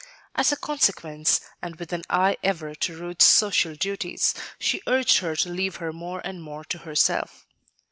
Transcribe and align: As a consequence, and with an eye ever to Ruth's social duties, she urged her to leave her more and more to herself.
As 0.33 0.51
a 0.51 0.55
consequence, 0.57 1.41
and 1.61 1.75
with 1.75 1.93
an 1.93 2.01
eye 2.09 2.35
ever 2.43 2.73
to 2.73 2.97
Ruth's 2.97 3.25
social 3.25 3.75
duties, 3.75 4.33
she 4.57 4.81
urged 4.87 5.19
her 5.19 5.35
to 5.35 5.49
leave 5.49 5.75
her 5.75 5.93
more 5.93 6.21
and 6.25 6.41
more 6.41 6.63
to 6.65 6.79
herself. 6.79 7.45